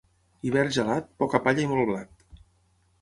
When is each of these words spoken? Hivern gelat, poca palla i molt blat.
Hivern 0.47 0.71
gelat, 0.77 1.11
poca 1.23 1.43
palla 1.49 1.67
i 1.67 1.71
molt 1.73 1.89
blat. 1.93 2.27